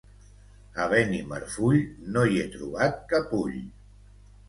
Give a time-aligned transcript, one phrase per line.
[0.85, 1.79] A Benimarfull
[2.17, 3.65] no hi he trobat cap ull.